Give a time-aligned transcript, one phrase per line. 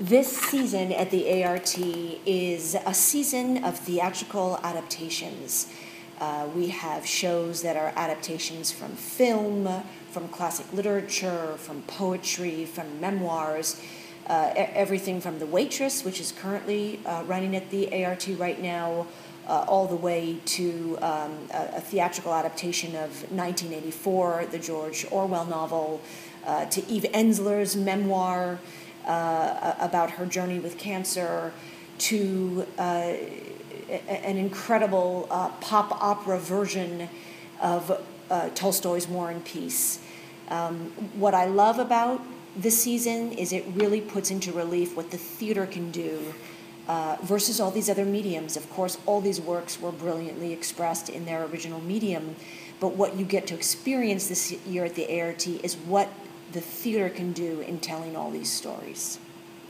[0.00, 5.72] This season at the ART is a season of theatrical adaptations.
[6.20, 9.68] Uh, we have shows that are adaptations from film,
[10.12, 13.82] from classic literature, from poetry, from memoirs,
[14.28, 19.08] uh, everything from The Waitress, which is currently uh, running at the ART right now,
[19.48, 25.46] uh, all the way to um, a, a, theatrical adaptation of 1984, the George Orwell
[25.46, 26.00] novel,
[26.46, 28.60] uh, to Eve Ensler's memoir
[29.08, 31.52] uh, about her journey with cancer,
[31.98, 33.14] to uh,
[34.08, 37.08] an incredible uh, pop opera version
[37.60, 38.00] of
[38.54, 40.00] Tolstoy's War and Peace.
[40.48, 42.22] Um, what I love about
[42.56, 46.34] this season is it really puts into relief what the theater can do
[46.88, 48.56] uh, versus all these other mediums.
[48.56, 52.34] Of course, all these works were brilliantly expressed in their original medium,
[52.80, 56.08] but what you get to experience this year at the ART is what
[56.52, 59.18] the theater can do in telling all these stories.